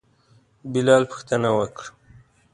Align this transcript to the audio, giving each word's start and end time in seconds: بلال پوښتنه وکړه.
بلال 0.71 1.03
پوښتنه 1.11 1.49
وکړه. 1.57 1.87